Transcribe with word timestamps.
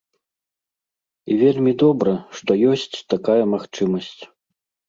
І 1.33 1.37
вельмі 1.41 1.71
добра, 1.83 2.13
што 2.39 2.51
ёсць 2.73 2.89
такая 3.15 3.39
магчымасць. 3.55 4.21